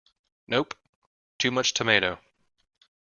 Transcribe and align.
Nope! 0.47 0.73
Too 1.37 1.51
much 1.51 1.75
tomato. 1.75 2.17